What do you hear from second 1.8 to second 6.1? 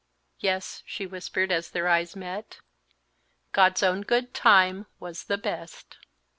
eyes met, "'God's own good time' was the best."